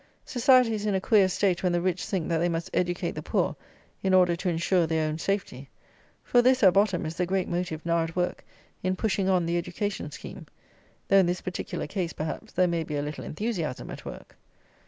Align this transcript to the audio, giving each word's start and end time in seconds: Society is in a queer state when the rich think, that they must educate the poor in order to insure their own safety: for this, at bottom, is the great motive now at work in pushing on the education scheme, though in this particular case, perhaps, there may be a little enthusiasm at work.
Society 0.25 0.73
is 0.73 0.87
in 0.87 0.95
a 0.95 0.99
queer 0.99 1.27
state 1.29 1.61
when 1.61 1.73
the 1.73 1.79
rich 1.79 2.03
think, 2.07 2.27
that 2.27 2.39
they 2.39 2.49
must 2.49 2.71
educate 2.73 3.11
the 3.11 3.21
poor 3.21 3.55
in 4.01 4.15
order 4.15 4.35
to 4.35 4.49
insure 4.49 4.87
their 4.87 5.07
own 5.07 5.19
safety: 5.19 5.69
for 6.23 6.41
this, 6.41 6.63
at 6.63 6.73
bottom, 6.73 7.05
is 7.05 7.17
the 7.17 7.25
great 7.27 7.47
motive 7.47 7.85
now 7.85 8.01
at 8.03 8.15
work 8.15 8.43
in 8.81 8.95
pushing 8.95 9.29
on 9.29 9.45
the 9.45 9.57
education 9.59 10.09
scheme, 10.09 10.47
though 11.09 11.17
in 11.17 11.27
this 11.27 11.41
particular 11.41 11.85
case, 11.85 12.13
perhaps, 12.13 12.51
there 12.51 12.65
may 12.67 12.83
be 12.83 12.95
a 12.95 13.03
little 13.03 13.23
enthusiasm 13.23 13.91
at 13.91 14.03
work. 14.03 14.35